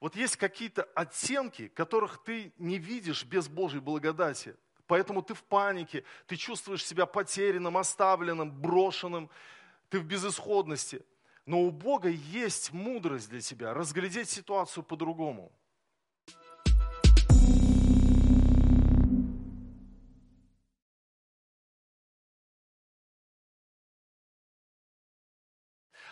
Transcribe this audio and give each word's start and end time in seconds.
вот 0.00 0.16
есть 0.16 0.36
какие-то 0.36 0.84
оттенки, 0.94 1.68
которых 1.68 2.22
ты 2.24 2.54
не 2.56 2.78
видишь 2.78 3.24
без 3.24 3.48
Божьей 3.48 3.80
благодати. 3.80 4.56
Поэтому 4.86 5.22
ты 5.22 5.34
в 5.34 5.44
панике, 5.44 6.04
ты 6.26 6.36
чувствуешь 6.36 6.84
себя 6.84 7.04
потерянным, 7.04 7.76
оставленным, 7.76 8.50
брошенным, 8.50 9.30
ты 9.90 10.00
в 10.00 10.04
безысходности. 10.04 11.04
Но 11.44 11.60
у 11.60 11.70
Бога 11.70 12.08
есть 12.08 12.72
мудрость 12.72 13.28
для 13.28 13.40
тебя, 13.40 13.74
разглядеть 13.74 14.30
ситуацию 14.30 14.82
по-другому. 14.82 15.52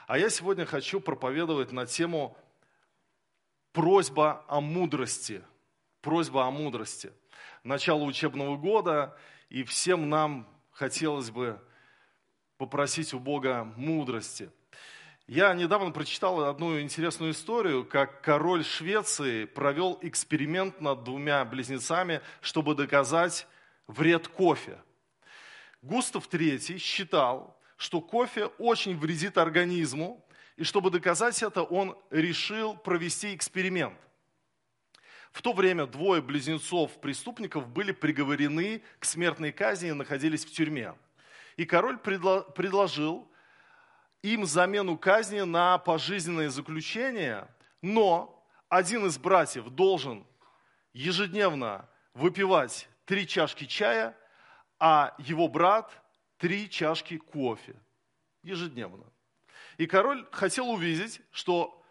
А 0.06 0.18
я 0.18 0.30
сегодня 0.30 0.64
хочу 0.64 1.00
проповедовать 1.00 1.72
на 1.72 1.84
тему 1.86 2.36
просьба 3.72 4.44
о 4.48 4.60
мудрости. 4.60 5.42
Просьба 6.00 6.46
о 6.46 6.50
мудрости. 6.50 7.12
Начало 7.62 8.04
учебного 8.04 8.56
года, 8.56 9.16
и 9.48 9.64
всем 9.64 10.08
нам 10.08 10.48
хотелось 10.70 11.30
бы 11.30 11.60
попросить 12.56 13.14
у 13.14 13.18
Бога 13.18 13.64
мудрости. 13.76 14.50
Я 15.26 15.52
недавно 15.52 15.90
прочитал 15.90 16.44
одну 16.44 16.80
интересную 16.80 17.32
историю, 17.32 17.84
как 17.84 18.22
король 18.22 18.64
Швеции 18.64 19.44
провел 19.44 19.98
эксперимент 20.00 20.80
над 20.80 21.04
двумя 21.04 21.44
близнецами, 21.44 22.22
чтобы 22.40 22.74
доказать 22.74 23.46
вред 23.86 24.26
кофе. 24.28 24.80
Густав 25.82 26.26
III 26.28 26.78
считал, 26.78 27.60
что 27.76 28.00
кофе 28.00 28.46
очень 28.58 28.98
вредит 28.98 29.36
организму, 29.36 30.24
и 30.58 30.64
чтобы 30.64 30.90
доказать 30.90 31.40
это, 31.40 31.62
он 31.62 31.96
решил 32.10 32.76
провести 32.76 33.32
эксперимент. 33.32 33.96
В 35.30 35.40
то 35.40 35.52
время 35.52 35.86
двое 35.86 36.20
близнецов-преступников 36.20 37.68
были 37.68 37.92
приговорены 37.92 38.82
к 38.98 39.04
смертной 39.04 39.52
казни 39.52 39.90
и 39.90 39.92
находились 39.92 40.44
в 40.44 40.50
тюрьме. 40.50 40.96
И 41.56 41.64
король 41.64 41.96
предложил 41.96 43.30
им 44.22 44.44
замену 44.46 44.98
казни 44.98 45.42
на 45.42 45.78
пожизненное 45.78 46.48
заключение, 46.48 47.46
но 47.80 48.44
один 48.68 49.06
из 49.06 49.16
братьев 49.16 49.68
должен 49.68 50.26
ежедневно 50.92 51.88
выпивать 52.14 52.88
три 53.04 53.28
чашки 53.28 53.64
чая, 53.64 54.16
а 54.80 55.14
его 55.18 55.46
брат 55.46 56.02
три 56.36 56.68
чашки 56.68 57.16
кофе 57.16 57.76
ежедневно. 58.42 59.04
И 59.78 59.86
король 59.86 60.26
хотел 60.32 60.68
увидеть, 60.70 61.20
что 61.30 61.82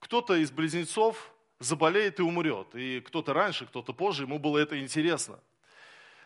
кто-то 0.00 0.34
из 0.34 0.50
близнецов 0.50 1.32
заболеет 1.58 2.18
и 2.18 2.22
умрет. 2.22 2.74
И 2.74 3.00
кто-то 3.00 3.32
раньше, 3.32 3.66
кто-то 3.66 3.92
позже, 3.92 4.24
ему 4.24 4.38
было 4.38 4.58
это 4.58 4.80
интересно. 4.80 5.38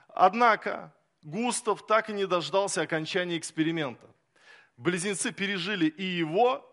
Однако 0.08 0.94
Густав 1.22 1.86
так 1.86 2.08
и 2.08 2.12
не 2.12 2.26
дождался 2.26 2.82
окончания 2.82 3.36
эксперимента. 3.36 4.08
Близнецы 4.76 5.32
пережили 5.32 5.86
и 5.86 6.04
его, 6.04 6.66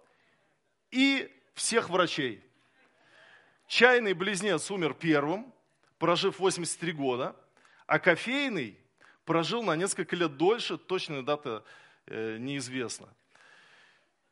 и 0.92 1.30
всех 1.54 1.90
врачей. 1.90 2.44
Чайный 3.68 4.14
близнец 4.14 4.72
умер 4.72 4.94
первым, 4.94 5.54
прожив 5.98 6.40
83 6.40 6.94
года, 6.94 7.36
а 7.86 8.00
кофейный 8.00 8.80
прожил 9.26 9.64
на 9.64 9.76
несколько 9.76 10.16
лет 10.16 10.38
дольше, 10.38 10.78
точная 10.78 11.24
дата 11.24 11.66
э, 12.06 12.38
неизвестна. 12.38 13.10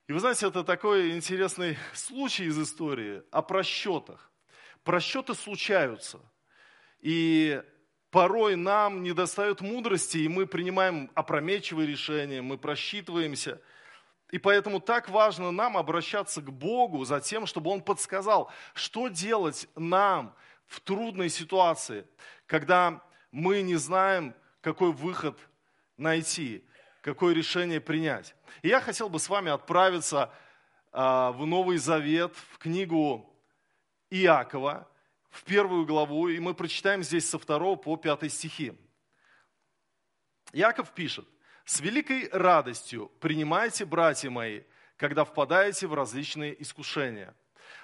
И 0.08 0.14
вы 0.14 0.20
знаете, 0.20 0.48
это 0.48 0.64
такой 0.64 1.14
интересный 1.14 1.78
случай 1.94 2.46
из 2.46 2.62
истории 2.62 3.24
о 3.32 3.42
просчетах. 3.42 4.32
Просчеты 4.84 5.34
случаются. 5.34 6.20
И 7.00 7.60
порой 8.12 8.56
нам 8.56 9.02
не 9.02 9.14
достает 9.14 9.62
мудрости, 9.62 10.20
и 10.20 10.28
мы 10.28 10.46
принимаем 10.46 11.10
опрометчивые 11.16 11.88
решения, 11.88 12.44
мы 12.44 12.60
просчитываемся. 12.60 13.60
И 14.30 14.38
поэтому 14.38 14.80
так 14.80 15.10
важно 15.10 15.52
нам 15.52 15.76
обращаться 15.76 16.40
к 16.40 16.52
Богу 16.52 17.04
за 17.04 17.20
тем, 17.20 17.48
чтобы 17.48 17.72
Он 17.72 17.82
подсказал, 17.82 18.52
что 18.76 19.08
делать 19.08 19.68
нам 19.76 20.36
в 20.68 20.82
трудной 20.82 21.30
ситуации, 21.30 22.08
когда 22.46 23.02
мы 23.32 23.64
не 23.64 23.76
знаем, 23.76 24.36
какой 24.62 24.92
выход 24.92 25.40
найти, 25.98 26.64
какое 27.06 27.36
решение 27.36 27.80
принять. 27.80 28.36
И 28.64 28.70
я 28.70 28.82
хотел 28.82 29.10
бы 29.10 29.20
с 29.20 29.30
вами 29.30 29.52
отправиться 29.52 30.34
а, 30.92 31.32
в 31.34 31.46
Новый 31.46 31.78
Завет, 31.78 32.36
в 32.36 32.58
книгу 32.58 33.32
Иакова, 34.10 34.90
в 35.30 35.44
первую 35.44 35.86
главу, 35.86 36.30
и 36.30 36.40
мы 36.40 36.56
прочитаем 36.56 37.04
здесь 37.04 37.30
со 37.30 37.38
2 37.38 37.76
по 37.76 37.96
5 37.96 38.34
стихи. 38.34 38.74
Иаков 40.52 40.96
пишет, 40.96 41.28
«С 41.64 41.80
великой 41.80 42.28
радостью 42.32 43.12
принимайте, 43.20 43.86
братья 43.86 44.32
мои, 44.32 44.64
когда 44.98 45.26
впадаете 45.26 45.86
в 45.86 45.94
различные 45.94 46.60
искушения, 46.60 47.36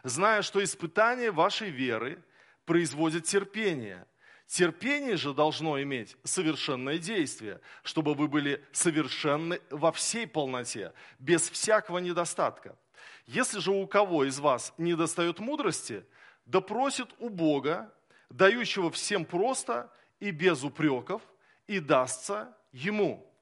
зная, 0.02 0.42
что 0.42 0.64
испытание 0.64 1.30
вашей 1.30 1.70
веры 1.70 2.24
производит 2.66 3.26
терпение, 3.26 4.08
Терпение 4.52 5.16
же 5.16 5.34
должно 5.34 5.82
иметь 5.82 6.18
совершенное 6.26 6.98
действие, 6.98 7.62
чтобы 7.84 8.14
вы 8.14 8.28
были 8.28 8.62
совершенны 8.74 9.62
во 9.70 9.94
всей 9.94 10.28
полноте, 10.28 10.92
без 11.20 11.50
всякого 11.50 12.00
недостатка. 12.00 12.78
Если 13.26 13.60
же 13.60 13.72
у 13.72 13.88
кого 13.88 14.26
из 14.26 14.40
вас 14.40 14.74
не 14.78 14.94
достает 14.94 15.40
мудрости, 15.40 16.06
да 16.46 16.60
просит 16.60 17.08
у 17.20 17.30
Бога, 17.30 17.94
дающего 18.30 18.92
всем 18.92 19.24
просто 19.24 19.90
и 20.20 20.32
без 20.32 20.66
упреков, 20.66 21.22
и 21.68 21.80
дастся 21.80 22.54
ему. 22.74 23.34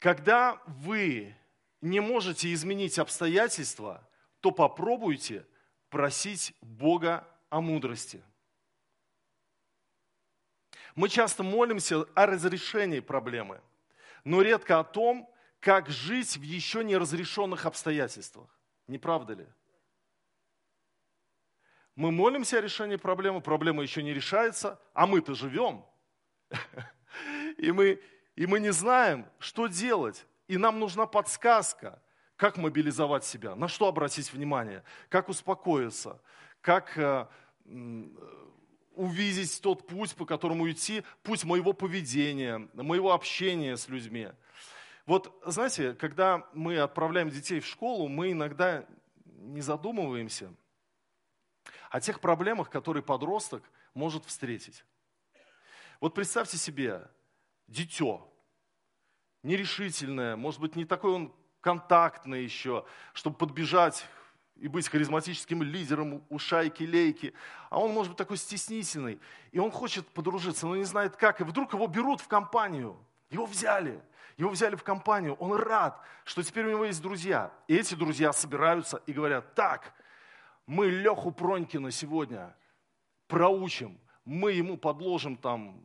Когда 0.00 0.60
вы 0.66 1.34
не 1.80 2.00
можете 2.00 2.52
изменить 2.52 2.98
обстоятельства, 2.98 4.06
то 4.40 4.50
попробуйте 4.50 5.46
просить 5.88 6.52
Бога 6.60 7.26
о 7.48 7.62
мудрости– 7.62 8.22
мы 10.94 11.08
часто 11.08 11.42
молимся 11.42 12.04
о 12.14 12.26
разрешении 12.26 13.00
проблемы, 13.00 13.60
но 14.24 14.42
редко 14.42 14.78
о 14.78 14.84
том, 14.84 15.28
как 15.60 15.88
жить 15.88 16.36
в 16.36 16.42
еще 16.42 16.84
не 16.84 16.96
разрешенных 16.96 17.66
обстоятельствах. 17.66 18.48
Не 18.86 18.98
правда 18.98 19.34
ли? 19.34 19.46
Мы 21.96 22.10
молимся 22.10 22.58
о 22.58 22.60
решении 22.60 22.96
проблемы, 22.96 23.40
проблема 23.40 23.82
еще 23.82 24.02
не 24.02 24.12
решается, 24.12 24.80
а 24.92 25.06
мы-то 25.06 25.34
живем. 25.34 25.84
И 27.56 27.70
мы, 27.70 28.00
и 28.34 28.46
мы 28.46 28.58
не 28.58 28.72
знаем, 28.72 29.26
что 29.38 29.68
делать. 29.68 30.26
И 30.48 30.56
нам 30.56 30.80
нужна 30.80 31.06
подсказка, 31.06 32.02
как 32.36 32.56
мобилизовать 32.56 33.24
себя, 33.24 33.54
на 33.54 33.68
что 33.68 33.86
обратить 33.86 34.32
внимание, 34.32 34.82
как 35.08 35.28
успокоиться, 35.28 36.20
как 36.60 36.98
э, 36.98 37.28
увидеть 38.96 39.60
тот 39.62 39.86
путь, 39.86 40.14
по 40.14 40.24
которому 40.26 40.70
идти, 40.70 41.02
путь 41.22 41.44
моего 41.44 41.72
поведения, 41.72 42.68
моего 42.74 43.12
общения 43.12 43.76
с 43.76 43.88
людьми. 43.88 44.28
Вот, 45.06 45.38
знаете, 45.44 45.94
когда 45.94 46.48
мы 46.54 46.78
отправляем 46.78 47.28
детей 47.28 47.60
в 47.60 47.66
школу, 47.66 48.08
мы 48.08 48.32
иногда 48.32 48.86
не 49.24 49.60
задумываемся 49.60 50.52
о 51.90 52.00
тех 52.00 52.20
проблемах, 52.20 52.70
которые 52.70 53.02
подросток 53.02 53.62
может 53.92 54.24
встретить. 54.24 54.84
Вот 56.00 56.14
представьте 56.14 56.56
себе, 56.56 57.06
дитё, 57.68 58.28
нерешительное, 59.42 60.36
может 60.36 60.60
быть, 60.60 60.74
не 60.76 60.84
такой 60.84 61.12
он 61.12 61.34
контактный 61.60 62.42
еще, 62.42 62.84
чтобы 63.12 63.36
подбежать 63.36 64.06
и 64.56 64.68
быть 64.68 64.88
харизматическим 64.88 65.62
лидером 65.62 66.24
у 66.28 66.38
шайки-лейки. 66.38 67.34
А 67.70 67.80
он 67.80 67.92
может 67.92 68.12
быть 68.12 68.18
такой 68.18 68.36
стеснительный. 68.36 69.20
И 69.52 69.58
он 69.58 69.70
хочет 69.70 70.06
подружиться, 70.08 70.66
но 70.66 70.76
не 70.76 70.84
знает 70.84 71.16
как. 71.16 71.40
И 71.40 71.44
вдруг 71.44 71.72
его 71.74 71.86
берут 71.86 72.20
в 72.20 72.28
компанию. 72.28 72.96
Его 73.30 73.46
взяли. 73.46 74.00
Его 74.36 74.50
взяли 74.50 74.76
в 74.76 74.82
компанию. 74.82 75.34
Он 75.34 75.52
рад, 75.54 76.00
что 76.24 76.42
теперь 76.42 76.66
у 76.66 76.70
него 76.70 76.84
есть 76.84 77.02
друзья. 77.02 77.52
И 77.68 77.76
эти 77.76 77.94
друзья 77.94 78.32
собираются 78.32 79.02
и 79.06 79.12
говорят, 79.12 79.54
так, 79.54 79.92
мы 80.66 80.86
Леху 80.86 81.30
Пронькина 81.30 81.90
сегодня 81.90 82.54
проучим. 83.26 83.98
Мы 84.24 84.52
ему 84.52 84.76
подложим 84.76 85.36
там 85.36 85.84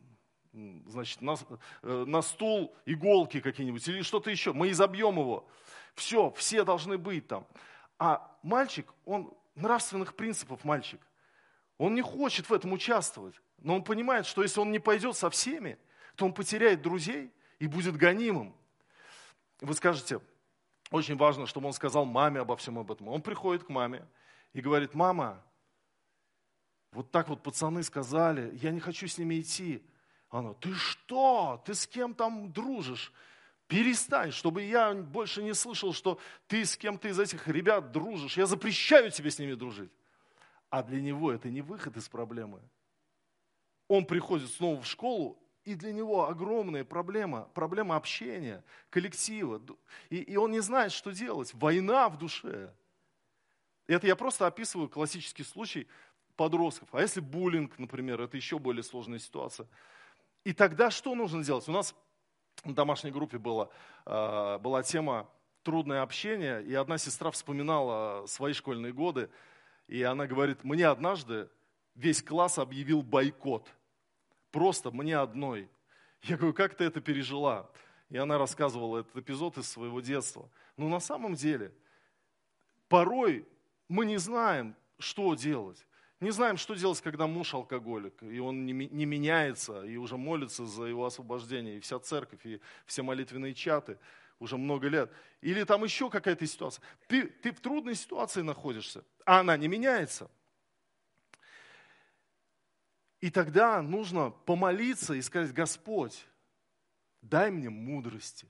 значит, 0.86 1.20
на, 1.20 1.36
э, 1.82 2.04
на 2.06 2.22
стул 2.22 2.74
иголки 2.86 3.40
какие-нибудь 3.40 3.86
или 3.88 4.02
что-то 4.02 4.30
еще. 4.30 4.52
Мы 4.52 4.70
изобьем 4.70 5.18
его. 5.18 5.46
Все, 5.94 6.30
все 6.32 6.64
должны 6.64 6.98
быть 6.98 7.26
там. 7.28 7.46
А 8.00 8.34
мальчик, 8.42 8.92
он 9.04 9.32
нравственных 9.54 10.16
принципов 10.16 10.64
мальчик. 10.64 11.00
Он 11.76 11.94
не 11.94 12.00
хочет 12.00 12.48
в 12.48 12.52
этом 12.52 12.72
участвовать. 12.72 13.34
Но 13.58 13.76
он 13.76 13.84
понимает, 13.84 14.24
что 14.24 14.42
если 14.42 14.58
он 14.58 14.72
не 14.72 14.78
пойдет 14.78 15.16
со 15.18 15.28
всеми, 15.28 15.78
то 16.16 16.24
он 16.24 16.32
потеряет 16.32 16.80
друзей 16.80 17.30
и 17.58 17.66
будет 17.66 17.96
гонимым. 17.98 18.56
Вы 19.60 19.74
скажете, 19.74 20.22
очень 20.90 21.14
важно, 21.18 21.46
чтобы 21.46 21.66
он 21.66 21.74
сказал 21.74 22.06
маме 22.06 22.40
обо 22.40 22.56
всем 22.56 22.78
об 22.78 22.90
этом. 22.90 23.06
Он 23.08 23.20
приходит 23.20 23.64
к 23.64 23.68
маме 23.68 24.08
и 24.54 24.62
говорит, 24.62 24.94
мама, 24.94 25.44
вот 26.92 27.10
так 27.10 27.28
вот 27.28 27.42
пацаны 27.42 27.82
сказали, 27.82 28.58
я 28.62 28.70
не 28.70 28.80
хочу 28.80 29.08
с 29.08 29.18
ними 29.18 29.40
идти. 29.42 29.84
Она, 30.30 30.54
ты 30.54 30.72
что? 30.72 31.62
Ты 31.66 31.74
с 31.74 31.86
кем 31.86 32.14
там 32.14 32.50
дружишь? 32.50 33.12
Перестань, 33.70 34.32
чтобы 34.32 34.62
я 34.62 34.92
больше 34.94 35.44
не 35.44 35.54
слышал, 35.54 35.92
что 35.92 36.18
ты 36.48 36.64
с 36.64 36.76
кем-то 36.76 37.06
из 37.06 37.20
этих 37.20 37.46
ребят 37.46 37.92
дружишь. 37.92 38.36
Я 38.36 38.46
запрещаю 38.46 39.12
тебе 39.12 39.30
с 39.30 39.38
ними 39.38 39.54
дружить. 39.54 39.92
А 40.70 40.82
для 40.82 41.00
него 41.00 41.30
это 41.30 41.48
не 41.48 41.62
выход 41.62 41.96
из 41.96 42.08
проблемы. 42.08 42.60
Он 43.86 44.04
приходит 44.04 44.50
снова 44.50 44.82
в 44.82 44.86
школу, 44.86 45.38
и 45.64 45.76
для 45.76 45.92
него 45.92 46.28
огромная 46.28 46.82
проблема, 46.82 47.48
проблема 47.54 47.94
общения, 47.94 48.64
коллектива. 48.90 49.62
И, 50.08 50.16
и 50.16 50.36
он 50.36 50.50
не 50.50 50.60
знает, 50.60 50.90
что 50.90 51.12
делать. 51.12 51.54
Война 51.54 52.08
в 52.08 52.18
душе. 52.18 52.74
Это 53.86 54.08
я 54.08 54.16
просто 54.16 54.48
описываю 54.48 54.88
классический 54.88 55.44
случай 55.44 55.86
подростков. 56.34 56.88
А 56.90 57.00
если 57.00 57.20
буллинг, 57.20 57.78
например, 57.78 58.20
это 58.20 58.36
еще 58.36 58.58
более 58.58 58.82
сложная 58.82 59.20
ситуация. 59.20 59.68
И 60.42 60.52
тогда 60.52 60.90
что 60.90 61.14
нужно 61.14 61.44
делать? 61.44 61.68
У 61.68 61.72
нас 61.72 61.94
в 62.64 62.72
домашней 62.72 63.10
группе 63.10 63.38
была, 63.38 63.68
была 64.04 64.82
тема 64.82 65.28
трудное 65.62 66.02
общение, 66.02 66.62
и 66.64 66.74
одна 66.74 66.98
сестра 66.98 67.30
вспоминала 67.30 68.26
свои 68.26 68.52
школьные 68.52 68.92
годы, 68.92 69.30
и 69.88 70.02
она 70.02 70.26
говорит, 70.26 70.64
мне 70.64 70.86
однажды 70.86 71.48
весь 71.94 72.22
класс 72.22 72.58
объявил 72.58 73.02
бойкот. 73.02 73.68
Просто 74.50 74.90
мне 74.90 75.16
одной. 75.16 75.68
Я 76.22 76.36
говорю, 76.36 76.54
как 76.54 76.74
ты 76.74 76.84
это 76.84 77.00
пережила? 77.00 77.70
И 78.08 78.16
она 78.16 78.38
рассказывала 78.38 78.98
этот 78.98 79.16
эпизод 79.16 79.58
из 79.58 79.68
своего 79.68 80.00
детства. 80.00 80.48
Но 80.76 80.88
на 80.88 81.00
самом 81.00 81.34
деле, 81.34 81.72
порой 82.88 83.46
мы 83.88 84.06
не 84.06 84.16
знаем, 84.16 84.74
что 84.98 85.34
делать. 85.34 85.86
Не 86.20 86.30
знаем, 86.32 86.58
что 86.58 86.74
делать, 86.74 87.00
когда 87.00 87.26
муж 87.26 87.54
алкоголик, 87.54 88.22
и 88.22 88.38
он 88.40 88.66
не, 88.66 88.72
меняется, 88.72 89.82
и 89.84 89.96
уже 89.96 90.18
молится 90.18 90.66
за 90.66 90.84
его 90.84 91.06
освобождение, 91.06 91.78
и 91.78 91.80
вся 91.80 91.98
церковь, 91.98 92.44
и 92.44 92.60
все 92.84 93.02
молитвенные 93.02 93.54
чаты 93.54 93.98
уже 94.38 94.58
много 94.58 94.88
лет. 94.88 95.10
Или 95.40 95.64
там 95.64 95.82
еще 95.82 96.10
какая-то 96.10 96.46
ситуация. 96.46 96.82
Ты, 97.08 97.26
ты 97.26 97.52
в 97.52 97.60
трудной 97.60 97.94
ситуации 97.94 98.42
находишься, 98.42 99.02
а 99.24 99.40
она 99.40 99.56
не 99.56 99.66
меняется. 99.66 100.30
И 103.22 103.30
тогда 103.30 103.80
нужно 103.80 104.30
помолиться 104.30 105.14
и 105.14 105.22
сказать, 105.22 105.54
Господь, 105.54 106.26
дай 107.22 107.50
мне 107.50 107.70
мудрости, 107.70 108.46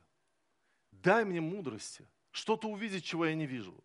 дай 0.90 1.24
мне 1.24 1.40
мудрости, 1.40 2.04
что-то 2.32 2.68
увидеть, 2.68 3.04
чего 3.04 3.26
я 3.26 3.34
не 3.34 3.46
вижу. 3.46 3.84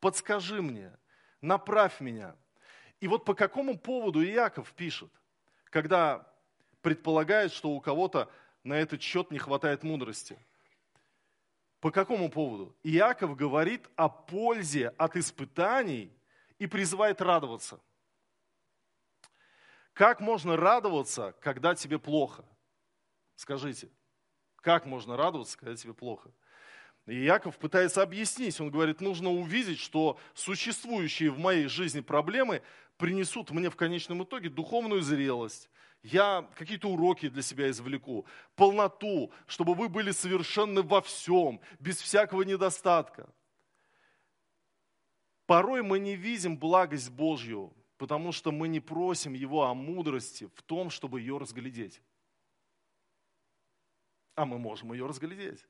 Подскажи 0.00 0.60
мне, 0.60 0.94
направь 1.40 2.00
меня, 2.00 2.36
и 3.02 3.08
вот 3.08 3.24
по 3.24 3.34
какому 3.34 3.76
поводу 3.76 4.24
Иаков 4.24 4.72
пишет, 4.74 5.10
когда 5.70 6.24
предполагает, 6.82 7.50
что 7.50 7.70
у 7.70 7.80
кого-то 7.80 8.30
на 8.62 8.74
этот 8.74 9.02
счет 9.02 9.32
не 9.32 9.40
хватает 9.40 9.82
мудрости. 9.82 10.38
По 11.80 11.90
какому 11.90 12.30
поводу? 12.30 12.76
Иаков 12.84 13.34
говорит 13.34 13.90
о 13.96 14.08
пользе 14.08 14.90
от 14.98 15.16
испытаний 15.16 16.16
и 16.60 16.68
призывает 16.68 17.20
радоваться. 17.20 17.80
Как 19.94 20.20
можно 20.20 20.56
радоваться, 20.56 21.34
когда 21.40 21.74
тебе 21.74 21.98
плохо? 21.98 22.44
Скажите, 23.34 23.88
как 24.58 24.86
можно 24.86 25.16
радоваться, 25.16 25.58
когда 25.58 25.74
тебе 25.74 25.92
плохо? 25.92 26.30
И 27.06 27.24
Яков 27.24 27.58
пытается 27.58 28.02
объяснить, 28.02 28.60
он 28.60 28.70
говорит, 28.70 29.00
нужно 29.00 29.30
увидеть, 29.30 29.80
что 29.80 30.18
существующие 30.34 31.30
в 31.30 31.38
моей 31.38 31.66
жизни 31.66 32.00
проблемы 32.00 32.62
принесут 32.96 33.50
мне 33.50 33.70
в 33.70 33.76
конечном 33.76 34.22
итоге 34.22 34.48
духовную 34.48 35.02
зрелость. 35.02 35.68
Я 36.04 36.48
какие-то 36.56 36.88
уроки 36.88 37.28
для 37.28 37.42
себя 37.42 37.70
извлеку, 37.70 38.26
полноту, 38.54 39.32
чтобы 39.46 39.74
вы 39.74 39.88
были 39.88 40.12
совершенны 40.12 40.82
во 40.82 41.00
всем, 41.00 41.60
без 41.80 42.00
всякого 42.00 42.42
недостатка. 42.42 43.32
Порой 45.46 45.82
мы 45.82 45.98
не 45.98 46.14
видим 46.14 46.56
благость 46.56 47.10
Божью, 47.10 47.72
потому 47.98 48.32
что 48.32 48.52
мы 48.52 48.68
не 48.68 48.80
просим 48.80 49.34
Его 49.34 49.64
о 49.64 49.74
мудрости 49.74 50.48
в 50.54 50.62
том, 50.62 50.90
чтобы 50.90 51.20
ее 51.20 51.38
разглядеть. 51.38 52.00
А 54.34 54.44
мы 54.44 54.58
можем 54.58 54.92
ее 54.92 55.06
разглядеть. 55.06 55.64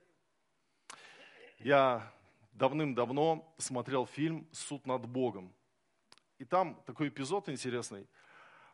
Я 1.64 2.12
давным-давно 2.54 3.54
смотрел 3.56 4.04
фильм 4.04 4.48
«Суд 4.50 4.84
над 4.84 5.06
Богом». 5.06 5.54
И 6.40 6.44
там 6.44 6.82
такой 6.86 7.06
эпизод 7.06 7.48
интересный. 7.48 8.08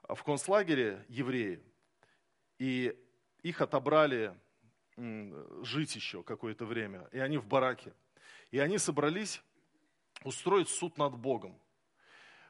В 0.09 0.23
концлагере 0.23 1.05
евреи, 1.11 1.63
и 2.59 2.99
их 3.43 3.61
отобрали 3.61 4.35
жить 4.97 5.97
еще 5.97 6.23
какое-то 6.23 6.65
время, 6.65 7.07
и 7.13 7.19
они 7.19 7.37
в 7.37 7.47
бараке. 7.47 7.93
И 8.53 8.59
они 8.59 8.79
собрались 8.79 9.43
устроить 10.25 10.71
суд 10.71 10.97
над 10.97 11.15
Богом. 11.15 11.61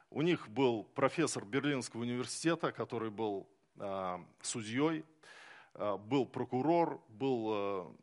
У 0.09 0.21
них 0.21 0.47
был 0.47 0.85
профессор 0.85 1.43
Берлинского 1.43 2.03
университета, 2.03 2.71
который 2.71 3.09
был 3.09 3.45
а, 3.77 4.25
судьей, 4.41 5.03
а, 5.73 5.97
был 5.97 6.25
прокурор, 6.25 7.03
был 7.09 7.49
а, 7.51 7.95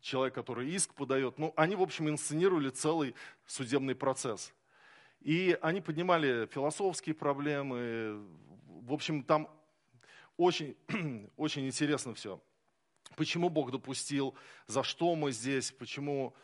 человек, 0.00 0.34
который 0.34 0.70
иск 0.70 0.94
подает. 0.94 1.38
Ну, 1.38 1.52
они, 1.56 1.76
в 1.76 1.82
общем, 1.82 2.08
инсценировали 2.08 2.70
целый 2.70 3.14
судебный 3.46 3.94
процесс. 3.94 4.52
И 5.20 5.58
они 5.62 5.80
поднимали 5.80 6.46
философские 6.46 7.14
проблемы. 7.14 8.24
В 8.82 8.92
общем, 8.92 9.22
там 9.22 9.48
очень, 10.36 10.76
очень 11.36 11.66
интересно 11.66 12.14
все. 12.14 12.40
Почему 13.16 13.48
Бог 13.48 13.70
допустил, 13.72 14.34
за 14.66 14.82
что 14.84 15.14
мы 15.16 15.32
здесь, 15.32 15.72
почему, 15.72 16.34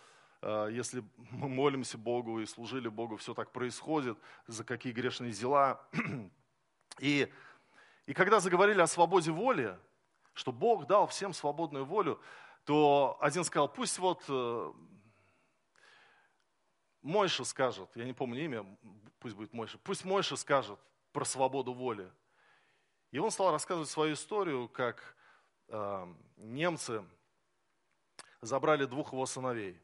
э, 0.42 0.70
если 0.72 1.04
мы 1.30 1.48
молимся 1.48 1.96
Богу 1.96 2.40
и 2.40 2.46
служили 2.46 2.88
Богу, 2.88 3.16
все 3.16 3.34
так 3.34 3.52
происходит, 3.52 4.18
за 4.46 4.64
какие 4.64 4.92
грешные 4.92 5.32
дела. 5.32 5.80
И, 7.00 7.28
и 8.06 8.12
когда 8.12 8.40
заговорили 8.40 8.80
о 8.80 8.86
свободе 8.86 9.30
воли, 9.30 9.76
что 10.32 10.52
Бог 10.52 10.86
дал 10.86 11.06
всем 11.06 11.32
свободную 11.32 11.84
волю, 11.84 12.20
то 12.64 13.18
один 13.20 13.44
сказал, 13.44 13.68
пусть 13.68 13.98
вот 13.98 14.24
э, 14.28 14.72
Мойша 17.02 17.44
скажет, 17.44 17.90
я 17.94 18.04
не 18.04 18.14
помню 18.14 18.44
имя, 18.44 18.66
пусть 19.18 19.36
будет 19.36 19.52
Мойша, 19.52 19.78
пусть 19.78 20.04
Мойша 20.04 20.36
скажет 20.36 20.78
про 21.12 21.24
свободу 21.24 21.74
воли. 21.74 22.10
И 23.10 23.18
он 23.18 23.30
стал 23.30 23.52
рассказывать 23.52 23.90
свою 23.90 24.14
историю, 24.14 24.68
как 24.68 25.14
э, 25.68 26.14
немцы 26.36 27.04
забрали 28.40 28.86
двух 28.86 29.12
его 29.12 29.26
сыновей 29.26 29.80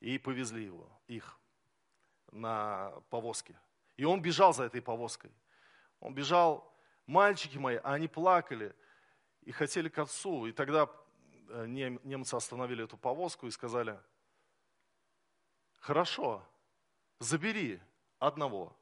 и 0.00 0.18
повезли 0.18 0.64
его, 0.64 0.88
их 1.08 1.38
на 2.30 2.92
повозке. 3.10 3.58
И 3.96 4.04
он 4.04 4.22
бежал 4.22 4.54
за 4.54 4.64
этой 4.64 4.80
повозкой. 4.80 5.32
Он 6.00 6.14
бежал, 6.14 6.72
мальчики 7.06 7.58
мои, 7.58 7.76
а 7.76 7.94
они 7.94 8.08
плакали 8.08 8.74
и 9.42 9.52
хотели 9.52 9.88
к 9.88 9.98
отцу. 9.98 10.46
И 10.46 10.52
тогда 10.52 10.88
немцы 11.66 12.34
остановили 12.34 12.84
эту 12.84 12.96
повозку 12.96 13.46
и 13.46 13.50
сказали– 13.50 13.98
Хорошо, 15.84 16.42
забери 17.18 17.78
одного. 18.18 18.74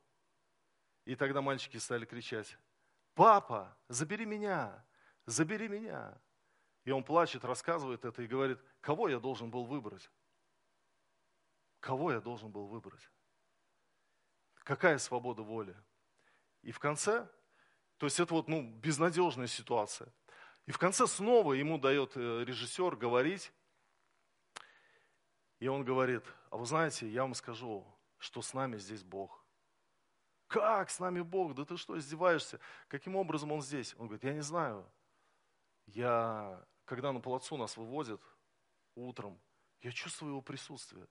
И 1.04 1.16
тогда 1.16 1.42
мальчики 1.42 1.76
стали 1.78 2.04
кричать, 2.04 2.56
папа, 3.14 3.76
забери 3.88 4.24
меня, 4.24 4.86
забери 5.26 5.66
меня. 5.66 6.16
И 6.84 6.92
он 6.92 7.02
плачет, 7.02 7.44
рассказывает 7.44 8.04
это 8.04 8.22
и 8.22 8.28
говорит, 8.28 8.60
кого 8.80 9.08
я 9.08 9.18
должен 9.18 9.50
был 9.50 9.64
выбрать? 9.64 10.08
Кого 11.80 12.12
я 12.12 12.20
должен 12.20 12.52
был 12.52 12.68
выбрать? 12.68 13.10
Какая 14.54 14.98
свобода 14.98 15.42
воли? 15.42 15.76
И 16.62 16.70
в 16.70 16.78
конце, 16.78 17.28
то 17.96 18.06
есть 18.06 18.20
это 18.20 18.32
вот 18.32 18.46
ну, 18.46 18.62
безнадежная 18.62 19.48
ситуация. 19.48 20.12
И 20.66 20.70
в 20.70 20.78
конце 20.78 21.06
снова 21.06 21.54
ему 21.54 21.78
дает 21.78 22.16
э, 22.16 22.44
режиссер 22.44 22.96
говорить, 22.96 23.52
и 25.58 25.68
он 25.68 25.84
говорит, 25.84 26.24
а 26.50 26.56
вы 26.56 26.66
знаете, 26.66 27.08
я 27.08 27.22
вам 27.22 27.34
скажу, 27.34 27.86
что 28.18 28.42
с 28.42 28.52
нами 28.54 28.78
здесь 28.78 29.02
Бог. 29.02 29.44
Как 30.48 30.90
с 30.90 31.00
нами 31.00 31.20
Бог? 31.20 31.54
Да 31.54 31.64
ты 31.64 31.76
что, 31.76 31.98
издеваешься? 31.98 32.60
Каким 32.88 33.16
образом 33.16 33.52
Он 33.52 33.62
здесь? 33.62 33.94
Он 33.98 34.06
говорит, 34.06 34.24
я 34.24 34.34
не 34.34 34.42
знаю. 34.42 34.84
Я, 35.86 36.64
когда 36.84 37.12
на 37.12 37.20
плацу 37.20 37.56
нас 37.56 37.76
выводят 37.76 38.20
утром, 38.94 39.40
я 39.80 39.90
чувствую 39.92 40.32
Его 40.32 40.42
присутствие. 40.42 41.06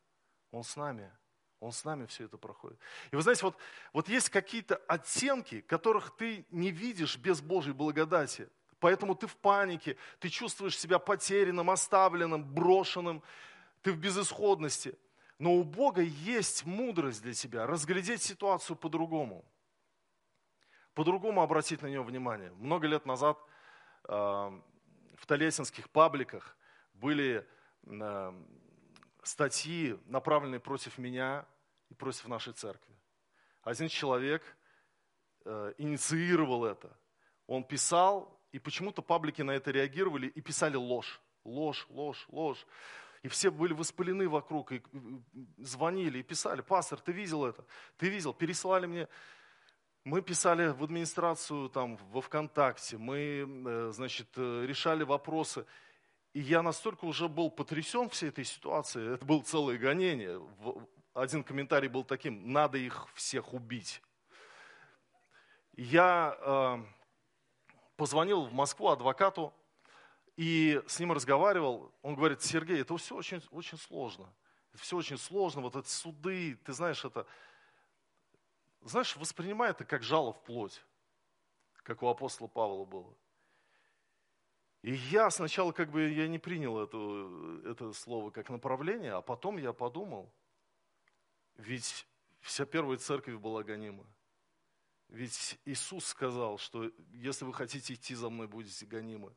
Он 0.52 0.64
с 0.64 0.76
нами. 0.76 1.12
Он 1.60 1.72
с 1.72 1.84
нами 1.86 2.06
все 2.06 2.26
это 2.26 2.38
проходит. 2.38 2.80
И 3.12 3.16
вы 3.16 3.22
знаете, 3.22 3.44
вот, 3.44 3.56
вот 3.94 4.10
есть 4.10 4.30
какие-то 4.30 4.78
оттенки, 4.88 5.62
которых 5.62 6.16
ты 6.16 6.46
не 6.50 6.72
видишь 6.72 7.18
без 7.18 7.42
Божьей 7.42 7.74
благодати. 7.74 8.50
Поэтому 8.82 9.14
ты 9.14 9.28
в 9.28 9.38
панике, 9.38 9.96
ты 10.20 10.28
чувствуешь 10.30 10.78
себя 10.78 10.98
потерянным, 10.98 11.70
оставленным, 11.70 12.44
брошенным 12.44 13.22
ты 13.84 13.92
в 13.92 13.98
безысходности. 13.98 14.98
Но 15.38 15.54
у 15.54 15.64
Бога 15.64 16.02
есть 16.02 16.66
мудрость 16.66 17.22
для 17.22 17.34
тебя, 17.34 17.68
разглядеть 17.68 18.24
ситуацию 18.24 18.76
по-другому. 18.76 19.46
По-другому 20.96 21.42
обратить 21.42 21.84
на 21.84 21.88
нее 21.88 22.02
внимание. 22.02 22.52
Много 22.54 22.88
лет 22.88 23.06
назад 23.06 23.38
э, 24.08 24.14
в 24.14 25.26
Толесинских 25.28 25.88
пабликах 25.92 26.58
были 26.96 27.48
э, 27.84 28.34
статьи, 29.22 30.00
направленные 30.08 30.60
против 30.60 30.98
меня 30.98 31.46
и 31.90 31.94
против 31.94 32.28
нашей 32.28 32.54
церкви. 32.54 32.96
Один 33.62 33.90
человек 33.90 34.42
э, 35.46 35.74
инициировал 35.78 36.66
это. 36.66 36.98
Он 37.46 37.64
писал, 37.64 38.41
и 38.52 38.60
почему-то 38.60 39.02
паблики 39.02 39.42
на 39.42 39.52
это 39.52 39.72
реагировали 39.72 40.28
и 40.28 40.42
писали 40.42 40.76
ложь. 40.76 41.22
Ложь, 41.44 41.86
ложь, 41.90 42.26
ложь. 42.30 42.66
И 43.24 43.28
все 43.28 43.52
были 43.52 43.74
воспалены 43.74 44.28
вокруг, 44.28 44.72
и 44.72 44.82
звонили, 45.60 46.20
и 46.20 46.24
писали, 46.24 46.62
пастор, 46.62 47.00
ты 47.00 47.12
видел 47.12 47.46
это? 47.46 47.64
Ты 47.98 48.10
видел? 48.10 48.34
Переслали 48.34 48.88
мне. 48.88 49.08
Мы 50.04 50.24
писали 50.24 50.70
в 50.70 50.84
администрацию, 50.84 51.70
там, 51.70 51.98
во 52.12 52.22
ВКонтакте, 52.22 52.98
мы, 52.98 53.46
э, 53.48 53.92
значит, 53.94 54.30
э, 54.36 54.66
решали 54.66 55.04
вопросы. 55.04 55.66
И 56.34 56.40
я 56.40 56.64
настолько 56.64 57.06
уже 57.06 57.28
был 57.28 57.52
потрясен 57.52 58.10
всей 58.10 58.30
этой 58.30 58.44
ситуацией, 58.44 59.14
это 59.14 59.26
было 59.26 59.44
целое 59.44 59.78
гонение. 59.78 60.42
Один 61.14 61.44
комментарий 61.44 61.90
был 61.90 62.04
таким, 62.04 62.52
надо 62.52 62.80
их 62.80 63.08
всех 63.14 63.54
убить. 63.54 64.02
Я 65.76 66.36
э, 66.40 66.84
позвонил 68.02 68.46
в 68.46 68.52
Москву 68.52 68.88
адвокату, 68.88 69.54
и 70.36 70.82
с 70.88 71.00
ним 71.00 71.12
разговаривал, 71.12 71.94
он 72.02 72.16
говорит, 72.16 72.42
Сергей, 72.42 72.82
это 72.82 72.98
все 72.98 73.16
очень, 73.16 73.44
очень 73.52 73.78
сложно. 73.78 74.28
Это 74.74 74.82
все 74.82 74.98
очень 74.98 75.20
сложно, 75.20 75.62
вот 75.62 75.76
эти 75.76 75.88
суды, 75.88 76.56
ты 76.66 76.74
знаешь, 76.74 77.06
это... 77.06 77.28
Знаешь, 78.82 79.16
воспринимай 79.18 79.70
это 79.70 79.86
как 79.86 80.02
жало 80.02 80.34
в 80.34 80.42
плоть, 80.42 80.84
как 81.84 82.02
у 82.02 82.08
апостола 82.08 82.48
Павла 82.48 82.86
было. 82.86 83.14
И 84.82 84.94
я 85.12 85.30
сначала 85.30 85.72
как 85.72 85.92
бы 85.92 86.10
я 86.10 86.28
не 86.28 86.40
принял 86.40 86.80
это, 86.80 87.70
это 87.70 87.94
слово 87.94 88.32
как 88.32 88.50
направление, 88.50 89.14
а 89.14 89.22
потом 89.22 89.60
я 89.60 89.74
подумал, 89.74 90.34
ведь 91.54 92.08
вся 92.40 92.66
первая 92.66 92.98
церковь 92.98 93.36
была 93.36 93.62
гонима. 93.62 94.08
Ведь 95.12 95.60
Иисус 95.66 96.06
сказал, 96.06 96.58
что 96.58 96.90
если 97.12 97.44
вы 97.44 97.54
хотите 97.54 97.94
идти 97.94 98.16
за 98.16 98.30
мной, 98.30 98.48
будете 98.48 98.86
гонимы. 98.86 99.36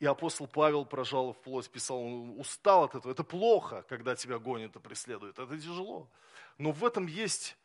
И 0.00 0.04
апостол 0.04 0.48
Павел 0.48 0.84
прожал 0.84 1.32
в 1.32 1.40
плоть, 1.40 1.70
писал, 1.70 1.98
он 1.98 2.38
устал 2.38 2.84
от 2.84 2.96
этого. 2.96 3.12
Это 3.12 3.22
плохо, 3.22 3.82
когда 3.88 4.16
тебя 4.16 4.38
гонят 4.38 4.74
и 4.74 4.80
преследуют. 4.80 5.38
Это 5.38 5.56
тяжело. 5.56 6.10
Но 6.58 6.72
в 6.72 6.84
этом 6.84 7.06
есть 7.06 7.56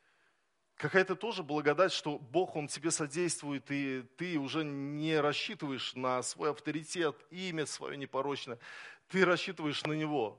какая-то 0.75 1.15
тоже 1.15 1.41
благодать, 1.41 1.91
что 1.91 2.19
Бог, 2.19 2.55
Он 2.55 2.67
тебе 2.67 2.91
содействует, 2.91 3.69
и 3.71 4.03
ты 4.17 4.37
уже 4.37 4.63
не 4.63 5.19
рассчитываешь 5.19 5.95
на 5.95 6.21
свой 6.21 6.51
авторитет, 6.51 7.15
имя 7.31 7.65
свое 7.65 7.97
непорочное. 7.97 8.59
Ты 9.07 9.25
рассчитываешь 9.25 9.83
на 9.83 9.93
Него 9.93 10.37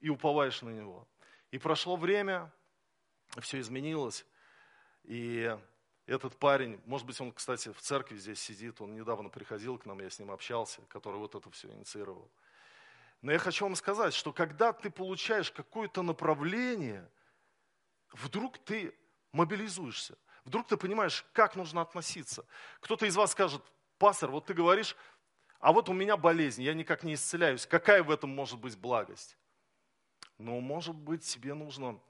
и 0.00 0.08
уповаешь 0.08 0.62
на 0.62 0.70
Него. 0.70 1.06
И 1.50 1.58
прошло 1.58 1.96
время, 1.96 2.50
все 3.40 3.60
изменилось. 3.60 4.24
И 5.04 5.56
этот 6.08 6.36
парень, 6.38 6.80
может 6.86 7.06
быть, 7.06 7.20
он, 7.20 7.32
кстати, 7.32 7.70
в 7.70 7.80
церкви 7.80 8.16
здесь 8.16 8.40
сидит, 8.40 8.80
он 8.80 8.94
недавно 8.94 9.28
приходил 9.28 9.78
к 9.78 9.84
нам, 9.84 10.00
я 10.00 10.08
с 10.08 10.18
ним 10.18 10.30
общался, 10.30 10.80
который 10.88 11.18
вот 11.18 11.34
это 11.34 11.50
все 11.50 11.68
инициировал. 11.70 12.30
Но 13.20 13.30
я 13.30 13.38
хочу 13.38 13.66
вам 13.66 13.76
сказать, 13.76 14.14
что 14.14 14.32
когда 14.32 14.72
ты 14.72 14.90
получаешь 14.90 15.50
какое-то 15.50 16.02
направление, 16.02 17.08
вдруг 18.12 18.56
ты 18.56 18.94
мобилизуешься, 19.32 20.16
вдруг 20.44 20.66
ты 20.66 20.78
понимаешь, 20.78 21.26
как 21.34 21.56
нужно 21.56 21.82
относиться. 21.82 22.46
Кто-то 22.80 23.04
из 23.04 23.14
вас 23.14 23.32
скажет, 23.32 23.62
пастор, 23.98 24.30
вот 24.30 24.46
ты 24.46 24.54
говоришь, 24.54 24.96
а 25.60 25.74
вот 25.74 25.90
у 25.90 25.92
меня 25.92 26.16
болезнь, 26.16 26.62
я 26.62 26.72
никак 26.72 27.02
не 27.02 27.14
исцеляюсь, 27.14 27.66
какая 27.66 28.02
в 28.02 28.10
этом 28.10 28.30
может 28.30 28.58
быть 28.58 28.78
благость? 28.78 29.36
Ну, 30.38 30.58
может 30.60 30.94
быть, 30.94 31.24
тебе 31.24 31.52
нужно 31.52 32.00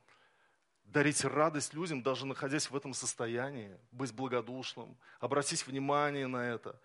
дарить 0.93 1.25
радость 1.25 1.75
людям, 1.75 2.03
даже 2.03 2.27
находясь 2.27 2.71
в 2.71 2.77
этом 2.77 2.95
состоянии, 2.95 3.77
быть 3.93 4.13
благодушным, 4.13 4.97
обратить 5.21 5.67
внимание 5.67 6.27
на 6.27 6.49
это. 6.49 6.81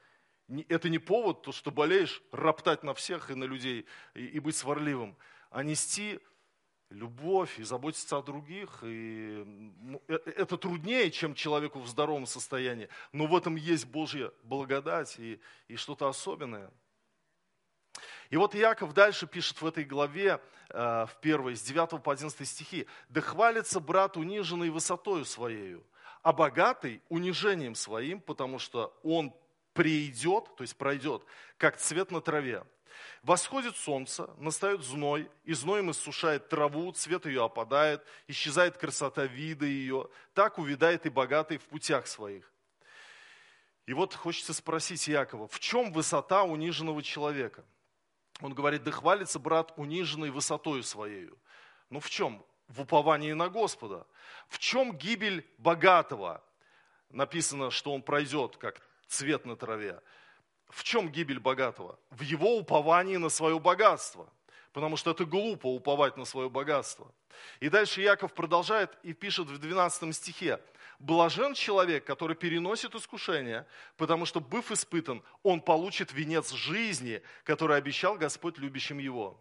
Это 0.68 0.90
не 0.90 1.00
повод, 1.00 1.42
то, 1.42 1.52
что 1.52 1.72
болеешь, 1.72 2.22
роптать 2.32 2.84
на 2.84 2.94
всех 2.94 3.32
и 3.32 3.36
на 3.36 3.46
людей, 3.46 3.86
и, 4.14 4.26
и 4.26 4.40
быть 4.40 4.56
сварливым, 4.56 5.16
а 5.50 5.64
нести 5.64 6.20
любовь 6.90 7.60
и 7.60 7.64
заботиться 7.64 8.18
о 8.18 8.22
других. 8.22 8.80
И 8.84 9.44
э, 10.08 10.20
это 10.36 10.58
труднее, 10.58 11.10
чем 11.12 11.34
человеку 11.34 11.80
в 11.80 11.88
здоровом 11.88 12.26
состоянии, 12.26 12.90
но 13.14 13.26
в 13.26 13.36
этом 13.36 13.56
есть 13.56 13.86
Божья 13.86 14.32
благодать 14.44 15.18
и, 15.18 15.40
и 15.68 15.76
что-то 15.76 16.08
особенное– 16.08 16.72
и 18.34 18.36
вот 18.36 18.56
Иаков 18.56 18.94
дальше 18.96 19.28
пишет 19.28 19.62
в 19.62 19.68
этой 19.68 19.84
главе, 19.84 20.42
э, 20.70 21.06
в 21.06 21.18
первой, 21.22 21.56
с 21.56 21.62
9 21.62 22.02
по 22.02 22.14
11 22.14 22.48
стихи, 22.48 22.88
«Да 23.08 23.22
хвалится 23.22 23.80
брат 23.80 24.18
униженный 24.18 24.72
высотою 24.72 25.24
своею, 25.24 25.86
а 26.24 26.34
богатый 26.34 27.04
унижением 27.10 27.76
своим, 27.76 28.20
потому 28.20 28.58
что 28.58 29.00
он 29.04 29.36
придет, 29.74 30.46
то 30.56 30.64
есть 30.64 30.76
пройдет, 30.76 31.24
как 31.58 31.78
цвет 31.78 32.10
на 32.10 32.22
траве. 32.22 32.66
Восходит 33.22 33.78
солнце, 33.78 34.28
настает 34.40 34.82
зной, 34.82 35.30
и 35.44 35.54
зноем 35.54 35.92
иссушает 35.92 36.50
траву, 36.50 36.92
цвет 36.92 37.28
ее 37.28 37.46
опадает, 37.46 38.04
исчезает 38.28 38.78
красота 38.78 39.26
вида 39.26 39.68
ее, 39.68 40.10
так 40.34 40.58
увядает 40.58 41.06
и 41.06 41.10
богатый 41.10 41.60
в 41.60 41.66
путях 41.66 42.08
своих. 42.08 42.52
И 43.86 43.94
вот 43.94 44.16
хочется 44.16 44.56
спросить 44.56 45.08
Якова, 45.08 45.48
в 45.48 45.60
чем 45.60 45.94
высота 45.94 46.42
униженного 46.42 47.04
человека? 47.04 47.64
Он 48.42 48.54
говорит, 48.54 48.84
да 48.84 48.92
хвалится 48.92 49.40
брат 49.40 49.74
униженной 49.78 50.30
высотою 50.30 50.84
своею. 50.84 51.38
Ну 51.90 52.00
в 52.00 52.10
чем? 52.10 52.44
В 52.68 52.82
уповании 52.82 53.34
на 53.34 53.50
Господа. 53.50 54.06
В 54.48 54.60
чем 54.60 54.98
гибель 54.98 55.48
богатого? 55.58 56.44
Написано, 57.10 57.70
что 57.70 57.94
он 57.94 58.02
пройдет, 58.02 58.58
как 58.58 58.82
цвет 59.08 59.46
на 59.46 59.56
траве. 59.56 60.02
В 60.70 60.84
чем 60.84 61.10
гибель 61.10 61.40
богатого? 61.40 62.00
В 62.10 62.22
его 62.22 62.58
уповании 62.58 63.18
на 63.18 63.30
свое 63.30 63.60
богатство. 63.60 64.28
Потому 64.72 64.98
что 64.98 65.12
это 65.12 65.24
глупо 65.24 65.68
уповать 65.68 66.18
на 66.18 66.26
свое 66.26 66.50
богатство. 66.50 67.14
И 67.60 67.70
дальше 67.70 68.02
Яков 68.02 68.34
продолжает 68.34 68.98
и 69.04 69.14
пишет 69.14 69.48
в 69.48 69.58
12 69.60 70.16
стихе. 70.16 70.60
Блажен 71.00 71.54
человек, 71.54 72.06
который 72.06 72.36
переносит 72.36 72.96
искушение, 72.96 73.68
потому 73.98 74.26
что, 74.26 74.40
быв 74.40 74.72
испытан, 74.72 75.24
он 75.42 75.62
получит 75.62 76.14
венец 76.14 76.52
жизни, 76.52 77.22
который 77.44 77.78
обещал 77.78 78.16
Господь 78.16 78.58
любящим 78.58 79.00
его. 79.00 79.40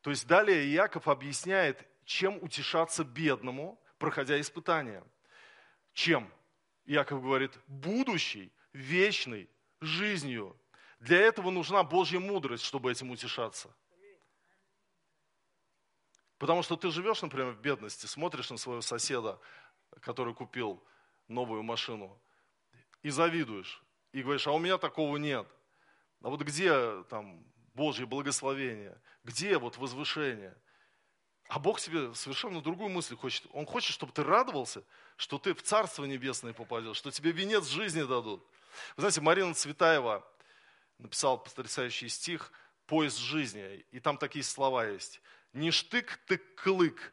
То 0.00 0.10
есть 0.10 0.26
далее 0.26 0.66
Иаков 0.74 1.08
объясняет, 1.08 1.86
чем 2.04 2.42
утешаться 2.42 3.04
бедному, 3.04 3.80
проходя 3.98 4.40
испытания. 4.40 5.02
Чем? 5.92 6.30
Иаков 6.84 7.22
говорит, 7.22 7.52
будущей, 7.66 8.52
вечной 8.72 9.48
жизнью. 9.80 10.56
Для 11.00 11.20
этого 11.20 11.50
нужна 11.50 11.82
Божья 11.82 12.18
мудрость, 12.18 12.64
чтобы 12.64 12.90
этим 12.90 13.10
утешаться. 13.10 13.74
Потому 16.38 16.62
что 16.62 16.76
ты 16.76 16.90
живешь, 16.90 17.22
например, 17.22 17.52
в 17.52 17.60
бедности, 17.60 18.06
смотришь 18.06 18.50
на 18.50 18.58
своего 18.58 18.82
соседа, 18.82 19.38
который 20.00 20.34
купил 20.34 20.82
новую 21.28 21.62
машину, 21.62 22.18
и 23.02 23.10
завидуешь, 23.10 23.82
и 24.12 24.22
говоришь, 24.22 24.46
а 24.46 24.52
у 24.52 24.58
меня 24.58 24.78
такого 24.78 25.16
нет. 25.16 25.46
А 26.22 26.30
вот 26.30 26.40
где 26.40 27.02
там 27.04 27.44
Божье 27.74 28.06
благословение? 28.06 28.98
Где 29.24 29.58
вот 29.58 29.76
возвышение? 29.76 30.56
А 31.48 31.58
Бог 31.58 31.80
тебе 31.80 32.14
совершенно 32.14 32.62
другую 32.62 32.88
мысль 32.88 33.16
хочет. 33.16 33.46
Он 33.52 33.66
хочет, 33.66 33.92
чтобы 33.92 34.12
ты 34.12 34.24
радовался, 34.24 34.82
что 35.16 35.38
ты 35.38 35.52
в 35.52 35.62
Царство 35.62 36.04
Небесное 36.04 36.54
попадешь, 36.54 36.96
что 36.96 37.10
тебе 37.10 37.32
венец 37.32 37.66
жизни 37.66 38.02
дадут. 38.02 38.42
Вы 38.96 39.02
знаете, 39.02 39.20
Марина 39.20 39.52
Цветаева 39.54 40.26
написала 40.98 41.36
потрясающий 41.36 42.08
стих 42.08 42.52
«Поезд 42.86 43.18
жизни», 43.18 43.84
и 43.90 44.00
там 44.00 44.16
такие 44.16 44.42
слова 44.42 44.86
есть. 44.86 45.20
«Не 45.52 45.70
штык, 45.70 46.18
так 46.26 46.40
клык, 46.54 47.12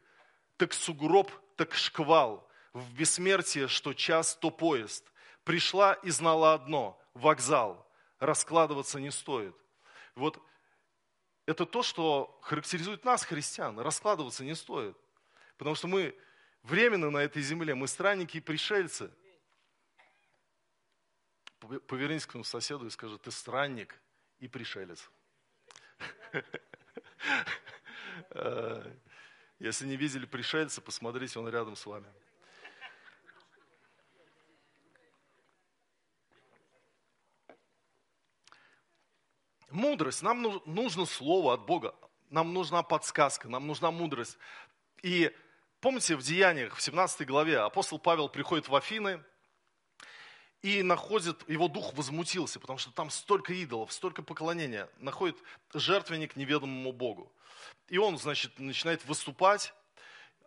так 0.56 0.72
сугроб, 0.72 1.30
так 1.56 1.74
шквал, 1.74 2.48
в 2.72 2.94
бессмертие, 2.94 3.68
что 3.68 3.92
час, 3.94 4.36
то 4.36 4.50
поезд. 4.50 5.04
Пришла 5.44 5.94
и 5.94 6.10
знала 6.10 6.54
одно– 6.54 7.00
вокзал. 7.14 7.86
Раскладываться 8.18 9.00
не 9.00 9.10
стоит. 9.10 9.56
Вот 10.14 10.40
это 11.46 11.66
то, 11.66 11.82
что 11.82 12.38
характеризует 12.42 13.04
нас, 13.04 13.24
христиан. 13.24 13.78
Раскладываться 13.78 14.44
не 14.44 14.54
стоит. 14.54 14.96
Потому 15.56 15.74
что 15.74 15.88
мы 15.88 16.16
временно 16.62 17.10
на 17.10 17.18
этой 17.18 17.42
земле, 17.42 17.74
мы 17.74 17.88
странники 17.88 18.36
и 18.36 18.40
пришельцы. 18.40 19.10
Повернись 21.58 22.26
к 22.26 22.30
своему 22.32 22.44
соседу 22.44 22.86
и 22.86 22.90
скажи, 22.90 23.18
ты 23.18 23.30
странник 23.30 24.00
и 24.38 24.48
пришелец. 24.48 25.10
Если 29.58 29.86
не 29.86 29.96
видели 29.96 30.26
пришельца, 30.26 30.80
посмотрите, 30.80 31.38
он 31.38 31.48
рядом 31.48 31.76
с 31.76 31.86
вами. 31.86 32.06
Мудрость. 39.72 40.22
Нам 40.22 40.60
нужно 40.66 41.06
слово 41.06 41.54
от 41.54 41.66
Бога. 41.66 41.94
Нам 42.30 42.54
нужна 42.54 42.82
подсказка, 42.82 43.48
нам 43.48 43.66
нужна 43.66 43.90
мудрость. 43.90 44.38
И 45.02 45.30
помните, 45.80 46.16
в 46.16 46.22
Деяниях, 46.22 46.76
в 46.76 46.82
17 46.82 47.26
главе, 47.26 47.58
апостол 47.58 47.98
Павел 47.98 48.28
приходит 48.28 48.68
в 48.68 48.74
Афины 48.74 49.22
и 50.62 50.82
находит, 50.82 51.46
его 51.48 51.68
дух 51.68 51.92
возмутился, 51.94 52.60
потому 52.60 52.78
что 52.78 52.90
там 52.92 53.10
столько 53.10 53.52
идолов, 53.52 53.92
столько 53.92 54.22
поклонения. 54.22 54.88
Находит 54.98 55.36
жертвенник 55.74 56.36
неведомому 56.36 56.92
Богу. 56.92 57.30
И 57.88 57.98
он, 57.98 58.16
значит, 58.16 58.58
начинает 58.58 59.04
выступать, 59.04 59.74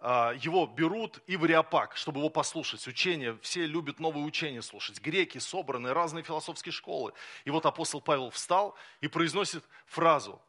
его 0.02 0.68
берут 0.68 1.20
и 1.26 1.38
в 1.38 1.46
Ариапак, 1.46 1.96
чтобы 1.96 2.20
его 2.20 2.30
послушать. 2.30 2.86
Учение, 2.88 3.38
все 3.42 3.66
любят 3.66 4.00
новые 4.00 4.26
учения 4.26 4.62
слушать. 4.62 5.02
Греки 5.02 5.38
собраны, 5.38 5.94
разные 5.94 6.24
философские 6.24 6.74
школы. 6.74 7.14
И 7.44 7.50
вот 7.50 7.66
апостол 7.66 8.02
Павел 8.02 8.30
встал 8.30 8.76
и 9.02 9.08
произносит 9.08 9.64
фразу 9.86 10.42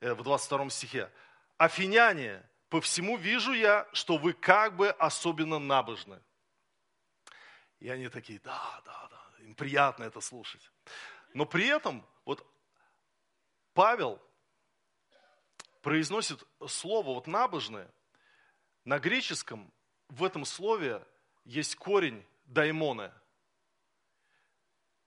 э, 0.00 0.12
в 0.14 0.22
22 0.22 0.70
стихе. 0.70 1.10
«Афиняне, 1.56 2.42
по 2.68 2.80
всему 2.80 3.16
вижу 3.16 3.52
я, 3.52 3.88
что 3.92 4.18
вы 4.18 4.32
как 4.32 4.76
бы 4.76 4.90
особенно 4.90 5.58
набожны». 5.58 6.20
И 7.78 7.88
они 7.88 8.08
такие, 8.08 8.40
да, 8.40 8.82
да, 8.84 9.08
да, 9.10 9.44
им 9.44 9.54
приятно 9.54 10.04
это 10.04 10.20
слушать. 10.20 10.70
Но 11.32 11.46
при 11.46 11.66
этом 11.66 12.06
вот 12.26 12.46
Павел 13.72 14.20
произносит 15.80 16.44
слово 16.66 17.14
вот 17.14 17.26
набожное, 17.26 17.90
на 18.84 18.98
греческом 18.98 19.72
в 20.08 20.24
этом 20.24 20.44
слове 20.44 21.06
есть 21.44 21.76
корень 21.76 22.24
даймоны. 22.44 23.12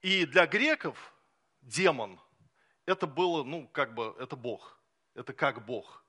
И 0.01 0.25
для 0.25 0.45
греков 0.45 1.13
демон 1.61 2.19
это 2.85 3.07
было, 3.07 3.43
ну, 3.43 3.67
как 3.67 3.93
бы, 3.93 4.15
это 4.19 4.35
Бог. 4.35 4.79
Это 5.15 5.33
как 5.33 5.65
Бог. 5.65 6.03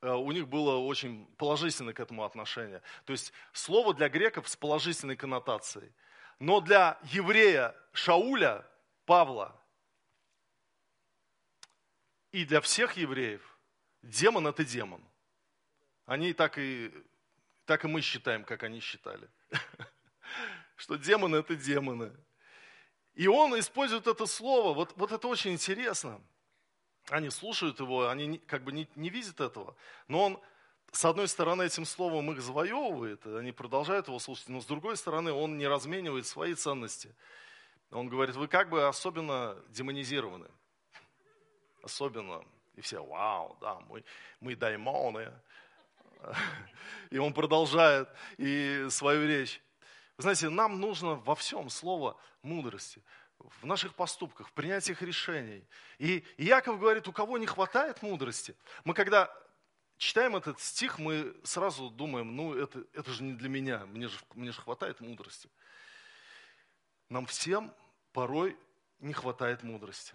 Э, 0.00 0.12
у 0.12 0.30
них 0.32 0.48
было 0.48 0.76
очень 0.76 1.26
положительное 1.36 1.92
к 1.92 2.00
этому 2.00 2.24
отношение. 2.24 2.82
То 3.04 3.12
есть 3.12 3.32
слово 3.52 3.94
для 3.94 4.08
греков 4.08 4.48
с 4.48 4.56
положительной 4.56 5.16
коннотацией. 5.16 5.92
Но 6.38 6.60
для 6.60 6.98
еврея 7.04 7.74
Шауля, 7.92 8.64
Павла, 9.04 9.60
и 12.30 12.44
для 12.44 12.60
всех 12.60 12.96
евреев 12.96 13.58
Демон– 14.02 14.46
это 14.48 14.64
демон. 14.64 15.02
Они 16.08 16.32
так 16.32 16.56
и, 16.56 16.90
так 17.66 17.84
и 17.84 17.86
мы 17.86 18.00
считаем, 18.00 18.42
как 18.42 18.62
они 18.62 18.80
считали. 18.80 19.28
Что 20.76 20.96
демоны– 20.96 21.36
это 21.44 21.54
демоны. 21.54 22.16
И 23.12 23.26
он 23.26 23.58
использует 23.58 24.06
это 24.06 24.24
слово. 24.24 24.72
Вот, 24.72 24.94
вот 24.96 25.12
это 25.12 25.28
очень 25.28 25.52
интересно. 25.52 26.18
Они 27.10 27.28
слушают 27.28 27.78
его, 27.80 28.08
они 28.08 28.38
как 28.38 28.64
бы 28.64 28.72
не, 28.72 28.88
не 28.94 29.10
видят 29.10 29.38
этого. 29.42 29.76
Но 30.06 30.24
он, 30.24 30.40
с 30.92 31.04
одной 31.04 31.28
стороны, 31.28 31.64
этим 31.64 31.84
словом 31.84 32.32
их 32.32 32.40
завоевывает, 32.40 33.26
они 33.26 33.52
продолжают 33.52 34.08
его 34.08 34.18
слушать, 34.18 34.48
но 34.48 34.62
с 34.62 34.64
другой 34.64 34.96
стороны, 34.96 35.30
он 35.30 35.58
не 35.58 35.68
разменивает 35.68 36.26
свои 36.26 36.54
ценности. 36.54 37.14
Он 37.90 38.08
говорит, 38.08 38.34
вы 38.34 38.48
как 38.48 38.70
бы 38.70 38.88
особенно 38.88 39.62
демонизированы. 39.68 40.48
Особенно 41.82 42.42
и 42.78 42.80
все, 42.80 43.04
вау, 43.04 43.58
да, 43.60 43.80
мы, 43.88 44.04
мы 44.38 44.54
даймоны. 44.54 45.32
И 47.10 47.18
он 47.18 47.32
продолжает 47.32 48.08
и 48.36 48.86
свою 48.90 49.26
речь. 49.26 49.62
Вы 50.16 50.22
знаете, 50.22 50.48
нам 50.48 50.80
нужно 50.80 51.14
во 51.14 51.34
всем 51.34 51.70
слово 51.70 52.18
мудрости, 52.42 53.02
в 53.38 53.66
наших 53.66 53.94
поступках, 53.94 54.48
в 54.48 54.52
принятиях 54.52 55.00
решений. 55.02 55.66
И 55.98 56.24
Яков 56.36 56.80
говорит, 56.80 57.06
у 57.08 57.12
кого 57.12 57.38
не 57.38 57.46
хватает 57.46 58.02
мудрости. 58.02 58.56
Мы 58.84 58.94
когда 58.94 59.32
читаем 59.96 60.36
этот 60.36 60.60
стих, 60.60 60.98
мы 60.98 61.34
сразу 61.44 61.90
думаем, 61.90 62.34
ну 62.34 62.54
это, 62.54 62.84
это 62.92 63.10
же 63.10 63.22
не 63.22 63.34
для 63.34 63.48
меня, 63.48 63.86
мне 63.86 64.08
же, 64.08 64.18
мне 64.34 64.52
же 64.52 64.60
хватает 64.60 65.00
мудрости. 65.00 65.48
Нам 67.08 67.26
всем 67.26 67.72
порой 68.12 68.56
не 69.00 69.12
хватает 69.12 69.62
мудрости. 69.62 70.14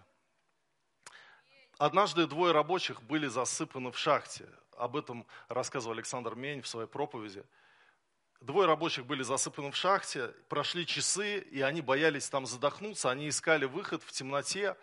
Однажды 1.77 2.27
двое 2.27 2.53
рабочих 2.53 3.01
были 3.03 3.27
засыпаны 3.27 3.91
в 3.91 3.97
шахте. 3.97 4.47
Об 4.77 4.95
этом 4.95 5.25
рассказывал 5.47 5.95
Александр 5.95 6.35
Мень 6.35 6.61
в 6.61 6.67
своей 6.67 6.87
проповеди. 6.87 7.43
Двое 8.41 8.67
рабочих 8.67 9.05
были 9.05 9.23
засыпаны 9.23 9.71
в 9.71 9.75
шахте, 9.75 10.27
прошли 10.49 10.85
часы, 10.85 11.39
и 11.39 11.61
они 11.61 11.81
боялись 11.81 12.27
там 12.27 12.45
задохнуться. 12.45 13.09
Они 13.09 13.29
искали 13.29 13.65
выход 13.65 14.03
в 14.03 14.11
темноте, 14.11 14.75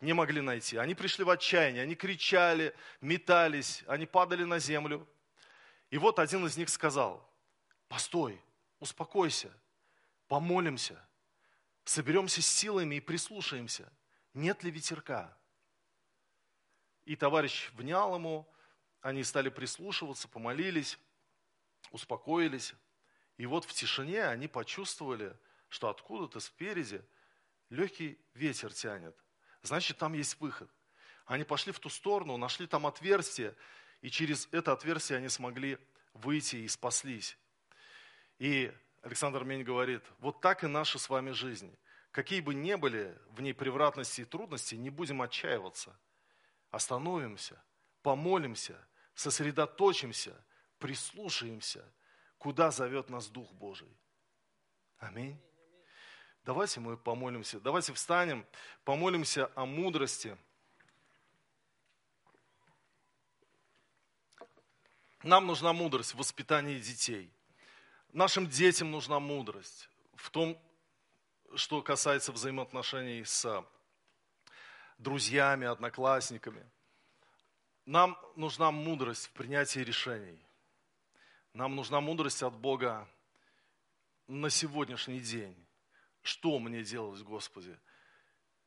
не 0.00 0.12
могли 0.12 0.40
найти. 0.40 0.76
Они 0.76 0.94
пришли 0.94 1.24
в 1.24 1.30
отчаяние, 1.30 1.84
они 1.84 1.94
кричали, 1.94 2.74
метались, 3.00 3.82
они 3.86 4.04
падали 4.06 4.44
на 4.44 4.58
землю. 4.58 5.08
И 5.90 5.96
вот 5.96 6.18
один 6.18 6.44
из 6.44 6.56
них 6.58 6.68
сказал, 6.68 7.26
постой, 7.88 8.40
успокойся, 8.78 9.50
помолимся, 10.28 11.02
соберемся 11.84 12.42
с 12.42 12.46
силами 12.46 12.96
и 12.96 13.00
прислушаемся, 13.00 13.90
нет 14.34 14.62
ли 14.62 14.70
ветерка. 14.70 15.34
И 17.06 17.16
товарищ 17.16 17.70
внял 17.72 18.14
ему, 18.14 18.46
они 19.00 19.24
стали 19.24 19.48
прислушиваться, 19.48 20.28
помолились, 20.28 20.98
успокоились. 21.90 22.74
И 23.36 23.46
вот 23.46 23.64
в 23.64 23.72
тишине 23.72 24.24
они 24.26 24.48
почувствовали, 24.48 25.36
что 25.68 25.88
откуда-то 25.88 26.40
спереди 26.40 27.02
легкий 27.70 28.18
ветер 28.34 28.72
тянет. 28.72 29.16
Значит, 29.62 29.98
там 29.98 30.12
есть 30.12 30.40
выход. 30.40 30.70
Они 31.26 31.44
пошли 31.44 31.72
в 31.72 31.78
ту 31.78 31.88
сторону, 31.88 32.36
нашли 32.36 32.66
там 32.66 32.86
отверстие, 32.86 33.54
и 34.00 34.10
через 34.10 34.48
это 34.50 34.72
отверстие 34.72 35.18
они 35.18 35.28
смогли 35.28 35.78
выйти 36.14 36.56
и 36.56 36.68
спаслись. 36.68 37.36
И 38.38 38.72
Александр 39.02 39.44
Мень 39.44 39.62
говорит, 39.62 40.02
вот 40.18 40.40
так 40.40 40.64
и 40.64 40.66
наша 40.66 40.98
с 40.98 41.08
вами 41.08 41.30
жизнь. 41.30 41.76
Какие 42.10 42.40
бы 42.40 42.54
ни 42.54 42.74
были 42.74 43.16
в 43.30 43.42
ней 43.42 43.52
превратности 43.52 44.22
и 44.22 44.24
трудности, 44.24 44.74
не 44.74 44.90
будем 44.90 45.22
отчаиваться– 45.22 45.98
остановимся, 46.70 47.60
помолимся, 48.02 48.78
сосредоточимся, 49.14 50.34
прислушаемся, 50.78 51.84
куда 52.38 52.70
зовет 52.70 53.10
нас 53.10 53.28
Дух 53.28 53.52
Божий. 53.52 53.96
Аминь. 54.98 55.40
Давайте 56.44 56.80
мы 56.80 56.96
помолимся, 56.96 57.60
давайте 57.60 57.92
встанем, 57.92 58.46
помолимся 58.84 59.50
о 59.54 59.66
мудрости. 59.66 60.36
Нам 65.22 65.46
нужна 65.46 65.72
мудрость 65.72 66.14
в 66.14 66.18
воспитании 66.18 66.78
детей. 66.78 67.32
Нашим 68.12 68.48
детям 68.48 68.90
нужна 68.90 69.18
мудрость 69.18 69.90
в 70.14 70.30
том, 70.30 70.58
что 71.54 71.82
касается 71.82 72.32
взаимоотношений 72.32 73.24
с 73.24 73.64
друзьями, 74.96 75.66
одноклассниками. 75.66 76.64
Нам 77.88 78.18
нужна 78.36 78.70
мудрость 78.70 79.28
в 79.28 79.30
принятии 79.30 79.80
решений. 79.80 80.38
Нам 81.54 81.74
нужна 81.74 82.02
мудрость 82.02 82.42
от 82.42 82.52
Бога 82.52 83.08
на 84.26 84.50
сегодняшний 84.50 85.20
день. 85.20 85.56
Что 86.20 86.58
мне 86.58 86.82
делать, 86.82 87.22
Господи? 87.22 87.74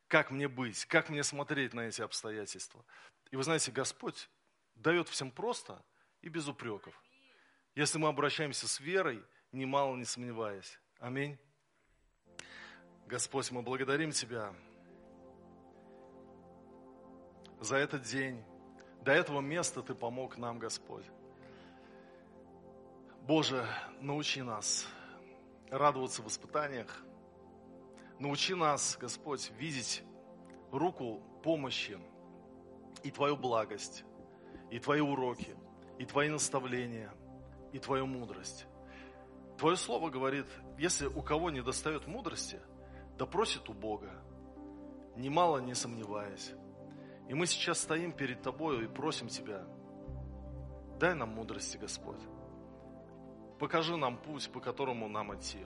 Как 0.08 0.32
мне 0.32 0.48
быть? 0.48 0.86
Как 0.86 1.10
мне 1.10 1.22
смотреть 1.22 1.76
на 1.76 1.82
эти 1.82 2.02
обстоятельства? 2.02 2.84
И 3.30 3.36
вы 3.36 3.44
знаете, 3.44 3.72
Господь 3.72 4.28
дает 4.74 5.08
всем 5.08 5.30
просто 5.30 5.86
и 6.24 6.28
без 6.28 6.48
упреков. 6.48 7.00
Если 7.76 8.00
мы 8.00 8.08
обращаемся 8.08 8.68
с 8.68 8.80
верой, 8.80 9.24
немало 9.52 9.96
не 9.98 10.06
сомневаясь. 10.06 10.80
Аминь. 10.98 11.38
Господь, 13.06 13.52
мы 13.52 13.62
благодарим 13.62 14.14
Тебя 14.14 14.52
за 17.60 17.76
этот 17.76 18.02
день. 18.02 18.44
До 19.02 19.12
этого 19.12 19.42
места 19.42 19.82
Ты 19.82 19.96
помог 19.96 20.38
нам, 20.38 20.60
Господь. 20.60 21.06
Боже, 23.22 23.66
научи 24.00 24.42
нас 24.42 24.88
радоваться 25.70 26.22
в 26.22 26.28
испытаниях. 26.28 27.04
Научи 28.20 28.54
нас, 28.54 28.98
Господь, 29.00 29.52
видеть 29.58 30.04
руку 30.72 31.22
помощи 31.44 32.00
и 33.04 33.10
Твою 33.10 33.36
благость, 33.36 34.04
и 34.70 34.80
Твои 34.80 35.02
уроки, 35.02 35.56
и 35.98 36.06
Твои 36.06 36.30
наставления, 36.30 37.12
и 37.72 37.80
Твою 37.80 38.06
мудрость. 38.06 38.68
Твое 39.58 39.76
Слово 39.76 40.10
говорит, 40.10 40.46
если 40.78 41.08
у 41.08 41.22
кого 41.22 41.50
не 41.50 41.62
достает 41.62 42.08
мудрости, 42.08 42.60
да 43.18 43.26
просит 43.26 43.70
у 43.70 43.74
Бога, 43.74 44.12
немало 45.16 45.60
не 45.60 45.74
сомневаясь. 45.74 46.52
И 47.32 47.34
мы 47.34 47.46
сейчас 47.46 47.80
стоим 47.80 48.12
перед 48.12 48.42
Тобою 48.42 48.84
и 48.84 48.88
просим 48.90 49.30
Тебя, 49.30 49.64
Дай 51.00 51.16
нам 51.16 51.30
мудрости, 51.30 51.78
Господь. 51.78 52.20
Покажи 53.58 53.96
нам 53.96 54.18
путь, 54.18 54.52
по 54.52 54.60
которому 54.60 55.08
нам 55.08 55.34
идти. 55.34 55.66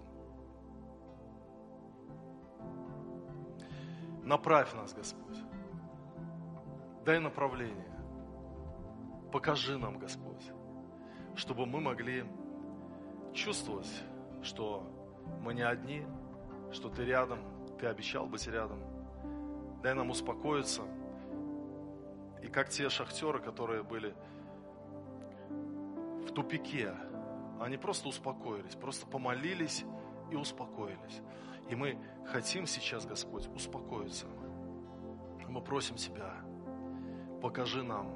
Направь 4.21 4.75
нас, 4.75 4.93
Господь. 4.93 5.39
Дай 7.03 7.19
направление. 7.19 7.97
Покажи 9.31 9.75
нам, 9.75 9.97
Господь, 9.97 10.51
чтобы 11.35 11.65
мы 11.65 11.81
могли 11.81 12.25
чувствовать, 13.33 14.03
что 14.43 14.87
мы 15.41 15.55
не 15.55 15.63
одни, 15.63 16.05
что 16.71 16.89
Ты 16.89 17.05
рядом, 17.05 17.39
Ты 17.79 17.87
обещал 17.87 18.27
быть 18.27 18.45
рядом. 18.45 18.83
Дай 19.81 19.95
нам 19.95 20.11
успокоиться. 20.11 20.83
И 22.45 22.47
как 22.47 22.69
те 22.69 22.89
шахтеры, 22.89 23.39
которые 23.39 23.81
были 23.81 24.13
в 26.27 26.31
тупике, 26.31 26.93
они 27.59 27.75
просто 27.75 28.07
успокоились, 28.07 28.75
просто 28.75 29.07
помолились 29.07 29.83
и 30.29 30.35
успокоились. 30.35 31.21
И 31.69 31.75
мы 31.75 31.97
хотим 32.27 32.67
сейчас, 32.67 33.07
Господь, 33.07 33.47
успокоиться. 33.47 34.27
Мы 35.49 35.59
просим 35.59 35.95
Тебя, 35.95 36.35
покажи 37.41 37.81
нам, 37.81 38.13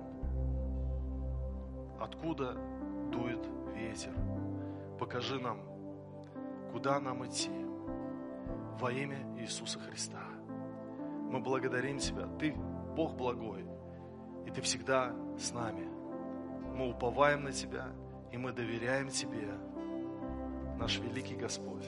откуда 2.00 2.54
дует 3.12 3.44
ветер. 3.74 4.14
Покажи 5.00 5.40
нам, 5.40 5.60
куда 6.72 7.00
нам 7.00 7.26
идти 7.26 7.50
во 8.80 8.92
имя 8.92 9.40
Иисуса 9.40 9.80
Христа. 9.80 10.22
Мы 11.32 11.40
благодарим 11.40 11.98
Тебя. 11.98 12.28
Ты 12.38 12.54
Бог 12.96 13.16
благой, 13.16 13.66
и 14.50 14.52
Ты 14.52 14.62
всегда 14.62 15.14
с 15.38 15.54
нами. 15.54 15.88
Мы 16.76 16.90
уповаем 16.90 17.44
на 17.44 17.52
Тебя, 17.52 17.90
и 18.32 18.38
мы 18.38 18.52
доверяем 18.52 19.10
Тебе, 19.10 19.54
наш 20.78 20.98
великий 21.00 21.36
Господь. 21.36 21.88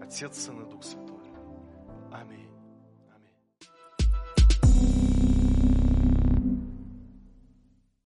Отец, 0.00 0.38
Сын 0.38 0.62
и 0.62 0.70
Дух 0.70 0.82
Святой. 0.82 1.20
Аминь. 2.10 2.51